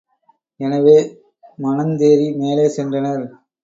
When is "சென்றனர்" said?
2.77-3.25